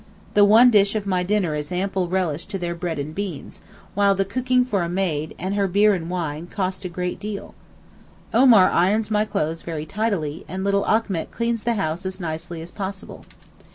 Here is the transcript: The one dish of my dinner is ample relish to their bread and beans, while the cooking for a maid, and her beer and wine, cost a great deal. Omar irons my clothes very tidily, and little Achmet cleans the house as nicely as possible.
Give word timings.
The 0.33 0.43
one 0.43 0.71
dish 0.71 0.95
of 0.95 1.05
my 1.05 1.21
dinner 1.21 1.53
is 1.53 1.71
ample 1.71 2.07
relish 2.07 2.45
to 2.47 2.57
their 2.57 2.73
bread 2.73 2.97
and 2.97 3.13
beans, 3.13 3.61
while 3.93 4.15
the 4.15 4.25
cooking 4.25 4.65
for 4.65 4.81
a 4.81 4.89
maid, 4.89 5.35
and 5.37 5.53
her 5.53 5.67
beer 5.67 5.93
and 5.93 6.09
wine, 6.09 6.47
cost 6.47 6.83
a 6.83 6.89
great 6.89 7.19
deal. 7.19 7.53
Omar 8.33 8.67
irons 8.71 9.11
my 9.11 9.25
clothes 9.25 9.61
very 9.61 9.85
tidily, 9.85 10.43
and 10.47 10.63
little 10.63 10.87
Achmet 10.87 11.29
cleans 11.29 11.61
the 11.61 11.75
house 11.75 12.03
as 12.03 12.19
nicely 12.19 12.61
as 12.63 12.71
possible. 12.71 13.25